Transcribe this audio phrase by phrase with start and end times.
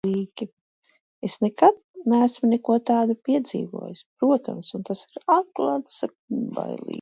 [1.27, 1.77] Es nekad
[2.13, 6.19] neesmu neko tādu piedzīvojusi, protams, un tas ir, atklāti sakot,
[6.59, 6.89] bailīgi.